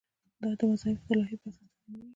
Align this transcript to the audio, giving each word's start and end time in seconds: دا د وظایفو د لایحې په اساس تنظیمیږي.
دا 0.41 0.49
د 0.59 0.61
وظایفو 0.71 1.05
د 1.07 1.11
لایحې 1.19 1.37
په 1.41 1.47
اساس 1.49 1.69
تنظیمیږي. 1.73 2.09